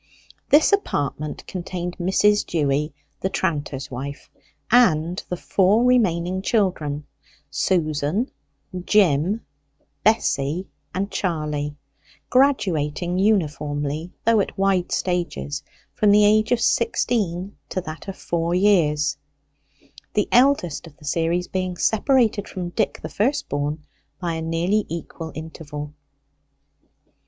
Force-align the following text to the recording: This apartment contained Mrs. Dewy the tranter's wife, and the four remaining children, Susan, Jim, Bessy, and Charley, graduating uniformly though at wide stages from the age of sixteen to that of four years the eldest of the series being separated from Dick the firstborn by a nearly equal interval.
This 0.49 0.71
apartment 0.71 1.45
contained 1.45 1.95
Mrs. 1.99 2.43
Dewy 2.43 2.91
the 3.19 3.29
tranter's 3.29 3.91
wife, 3.91 4.31
and 4.71 5.23
the 5.29 5.37
four 5.37 5.83
remaining 5.83 6.41
children, 6.41 7.05
Susan, 7.51 8.31
Jim, 8.83 9.45
Bessy, 10.03 10.67
and 10.91 11.11
Charley, 11.11 11.75
graduating 12.31 13.19
uniformly 13.19 14.11
though 14.25 14.39
at 14.39 14.57
wide 14.57 14.91
stages 14.91 15.61
from 15.93 16.09
the 16.09 16.25
age 16.25 16.51
of 16.51 16.59
sixteen 16.59 17.55
to 17.69 17.79
that 17.81 18.07
of 18.07 18.17
four 18.17 18.55
years 18.55 19.19
the 20.15 20.27
eldest 20.31 20.87
of 20.87 20.97
the 20.97 21.05
series 21.05 21.47
being 21.47 21.77
separated 21.77 22.47
from 22.49 22.69
Dick 22.69 22.99
the 23.03 23.07
firstborn 23.07 23.85
by 24.19 24.33
a 24.33 24.41
nearly 24.41 24.83
equal 24.89 25.31
interval. 25.35 25.93